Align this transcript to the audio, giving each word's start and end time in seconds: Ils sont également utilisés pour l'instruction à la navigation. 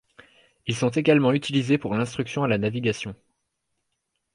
Ils 0.65 0.73
sont 0.75 0.89
également 0.89 1.31
utilisés 1.31 1.77
pour 1.77 1.93
l'instruction 1.93 2.43
à 2.43 2.47
la 2.47 2.57
navigation. 2.57 3.13